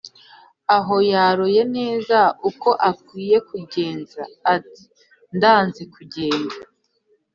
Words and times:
Aho 0.77 0.95
yaroye 1.11 1.61
nezaUko 1.73 2.69
akwiye 2.89 3.37
kugenza, 3.49 4.21
Ati: 4.55 4.83
ndanze 5.35 5.81
kugenda 5.93 6.55